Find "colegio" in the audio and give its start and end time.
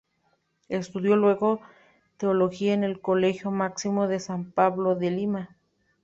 3.01-3.51